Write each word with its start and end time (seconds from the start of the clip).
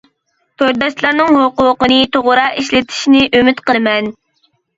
تورداشلارنىڭ 0.61 1.37
ھوقۇقىنى 1.39 1.99
توغرا 2.15 2.47
ئىشلىتىشىنى 2.63 3.23
ئۈمىد 3.41 3.63
قىلىمەن! 3.71 4.11